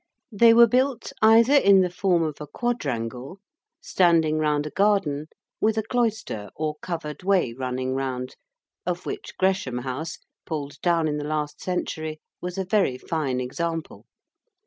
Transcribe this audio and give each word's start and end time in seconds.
They 0.31 0.51
were 0.55 0.65
built 0.65 1.13
either 1.21 1.53
in 1.53 1.81
the 1.81 1.89
form 1.91 2.23
of 2.23 2.41
a 2.41 2.47
quadrangle, 2.47 3.39
standing 3.81 4.39
round 4.39 4.65
a 4.65 4.71
garden, 4.71 5.27
with 5.59 5.77
a 5.77 5.83
cloister 5.83 6.49
or 6.55 6.77
covered 6.81 7.21
way 7.21 7.53
running 7.53 7.93
round, 7.93 8.35
of 8.83 9.05
which 9.05 9.37
Gresham 9.37 9.77
House, 9.77 10.17
pulled 10.43 10.81
down 10.81 11.07
in 11.07 11.17
the 11.17 11.23
last 11.23 11.61
century, 11.61 12.19
was 12.41 12.57
a 12.57 12.65
very 12.65 12.97
fine 12.97 13.39
example. 13.39 14.07